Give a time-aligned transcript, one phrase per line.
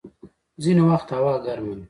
[0.61, 1.79] ځيني وخت هوا ګرمه وي.